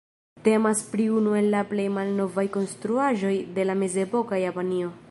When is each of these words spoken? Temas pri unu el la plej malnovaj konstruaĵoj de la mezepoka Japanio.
Temas 0.45 0.79
pri 0.93 1.05
unu 1.17 1.35
el 1.41 1.49
la 1.57 1.61
plej 1.75 1.85
malnovaj 1.99 2.47
konstruaĵoj 2.57 3.35
de 3.59 3.69
la 3.73 3.79
mezepoka 3.85 4.43
Japanio. 4.49 4.95